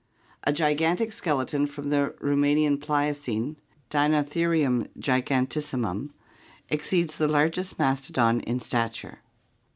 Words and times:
A 0.45 0.51
gigan 0.51 0.97
tic 0.97 1.13
skeleton 1.13 1.67
from 1.67 1.91
the 1.91 2.15
Roumanian 2.19 2.79
Pliocene, 2.81 3.57
Dinottferiwn 3.91 4.87
gigantis 4.97 5.67
simum, 5.69 6.09
exceeds 6.69 7.17
the 7.17 7.27
largest 7.27 7.77
mastodon 7.77 8.39
in 8.39 8.59
stature. 8.59 9.19